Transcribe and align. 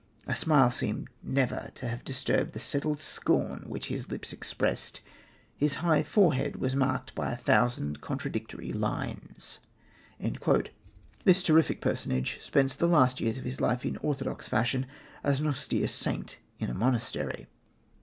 A 0.25 0.33
smile 0.35 0.71
seemed 0.71 1.09
never 1.21 1.69
to 1.75 1.87
have 1.87 2.03
disturbed 2.03 2.53
the 2.53 2.59
settled 2.59 2.97
scorn 2.99 3.65
which 3.67 3.85
his 3.85 4.09
lips 4.09 4.33
expressed; 4.33 4.99
his 5.55 5.75
high 5.75 6.01
forehead 6.01 6.55
was 6.55 6.73
marked 6.75 7.13
by 7.13 7.31
a 7.31 7.37
thousand 7.37 8.01
contradictory 8.01 8.73
lines." 8.73 9.59
This 11.23 11.43
terrific 11.43 11.81
personage 11.81 12.39
spends 12.41 12.73
the 12.75 12.87
last 12.87 13.21
years 13.21 13.37
of 13.37 13.45
his 13.45 13.61
life 13.61 13.85
in 13.85 13.97
orthodox 13.97 14.47
fashion 14.47 14.87
as 15.23 15.39
an 15.39 15.45
austere 15.45 15.87
saint 15.87 16.39
in 16.57 16.71
a 16.71 16.73
monastery. 16.73 17.45